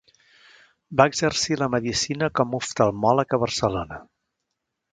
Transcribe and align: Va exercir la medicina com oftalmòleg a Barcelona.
Va 1.01 1.05
exercir 1.11 1.57
la 1.59 1.67
medicina 1.75 2.29
com 2.41 2.57
oftalmòleg 2.61 3.37
a 3.37 3.41
Barcelona. 3.47 4.01